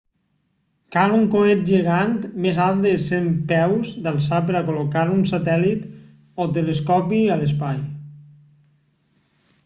[0.93, 2.13] cal un coet gegant
[2.45, 5.83] més alt de 100 peus d'alçada per a col·locar un satèl·lit
[6.45, 7.79] o telescopi a l'espai